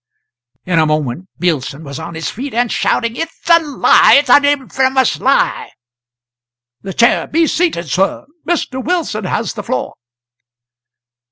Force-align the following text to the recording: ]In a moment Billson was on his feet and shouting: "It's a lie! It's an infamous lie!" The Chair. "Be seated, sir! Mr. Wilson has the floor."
]In 0.65 0.79
a 0.79 0.87
moment 0.87 1.29
Billson 1.39 1.83
was 1.83 1.99
on 1.99 2.15
his 2.15 2.31
feet 2.31 2.55
and 2.55 2.71
shouting: 2.71 3.15
"It's 3.17 3.47
a 3.47 3.59
lie! 3.59 4.15
It's 4.15 4.31
an 4.31 4.45
infamous 4.45 5.19
lie!" 5.19 5.69
The 6.81 6.91
Chair. 6.95 7.27
"Be 7.27 7.45
seated, 7.45 7.87
sir! 7.87 8.25
Mr. 8.49 8.83
Wilson 8.83 9.25
has 9.25 9.53
the 9.53 9.61
floor." 9.61 9.93